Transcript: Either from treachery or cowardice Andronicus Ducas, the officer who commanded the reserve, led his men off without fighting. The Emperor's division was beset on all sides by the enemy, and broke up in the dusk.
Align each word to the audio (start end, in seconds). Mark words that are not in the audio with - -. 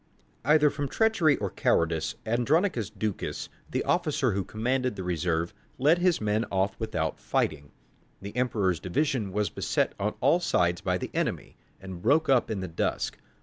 Either 0.43 0.71
from 0.71 0.87
treachery 0.87 1.37
or 1.37 1.51
cowardice 1.51 2.15
Andronicus 2.25 2.89
Ducas, 2.89 3.49
the 3.69 3.83
officer 3.83 4.31
who 4.31 4.43
commanded 4.43 4.95
the 4.95 5.03
reserve, 5.03 5.53
led 5.77 5.99
his 5.99 6.19
men 6.19 6.43
off 6.49 6.75
without 6.79 7.19
fighting. 7.19 7.71
The 8.19 8.35
Emperor's 8.35 8.79
division 8.79 9.31
was 9.31 9.51
beset 9.51 9.93
on 9.99 10.15
all 10.19 10.39
sides 10.39 10.81
by 10.81 10.97
the 10.97 11.11
enemy, 11.13 11.55
and 11.79 12.01
broke 12.01 12.29
up 12.29 12.49
in 12.49 12.61
the 12.61 12.67
dusk. 12.67 13.19